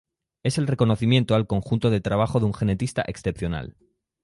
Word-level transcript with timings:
Es 0.41 0.57
el 0.57 0.65
reconocimiento 0.65 1.35
al 1.35 1.45
conjunto 1.45 1.91
de 1.91 2.01
trabajo 2.01 2.39
de 2.39 2.47
un 2.47 2.55
genetista 2.55 3.03
excepcional. 3.05 3.77